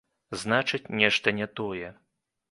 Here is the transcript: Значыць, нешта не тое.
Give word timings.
Значыць, 0.43 0.91
нешта 0.99 1.33
не 1.39 1.47
тое. 1.59 1.91